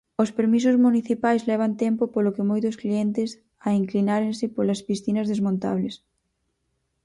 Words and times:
Os 0.23 0.33
permisos 0.37 0.75
municipais 0.85 1.45
levan 1.51 1.71
tempo 1.83 2.03
polo 2.13 2.33
que 2.35 2.49
moitos 2.51 2.75
clientes 2.81 3.29
a 3.67 3.69
inclinárense 3.81 4.45
polas 4.55 4.83
piscinas 4.87 5.29
desmontables. 5.31 5.95